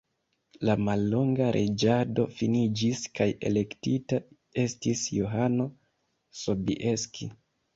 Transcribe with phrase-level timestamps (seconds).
[0.67, 4.21] La mallonga reĝado finiĝis kaj elektita
[4.65, 5.69] estis Johano
[6.43, 7.31] Sobieski.